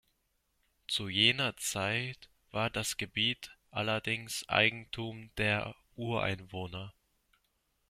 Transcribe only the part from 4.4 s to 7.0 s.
Eigentum der Ureinwohner.